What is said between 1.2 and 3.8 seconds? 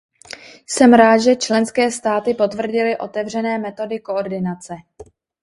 členské státy potvrdily otevřené